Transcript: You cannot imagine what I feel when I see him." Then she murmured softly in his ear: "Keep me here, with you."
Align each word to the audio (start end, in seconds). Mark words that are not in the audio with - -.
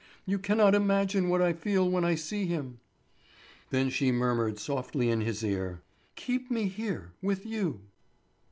You 0.25 0.39
cannot 0.39 0.73
imagine 0.73 1.29
what 1.29 1.43
I 1.43 1.53
feel 1.53 1.87
when 1.87 2.03
I 2.03 2.15
see 2.15 2.47
him." 2.47 2.79
Then 3.69 3.91
she 3.91 4.11
murmured 4.11 4.57
softly 4.57 5.09
in 5.11 5.21
his 5.21 5.43
ear: 5.43 5.83
"Keep 6.15 6.49
me 6.49 6.67
here, 6.69 7.11
with 7.21 7.45
you." 7.45 7.81